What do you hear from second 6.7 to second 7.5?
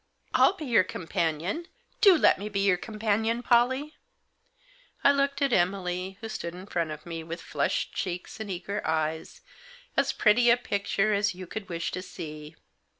of me with